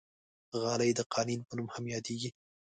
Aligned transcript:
غالۍ 0.61 0.91
د 0.95 0.99
قالین 1.13 1.41
په 1.47 1.53
نوم 1.57 1.67
هم 1.75 1.83
یادېږي. 1.93 2.29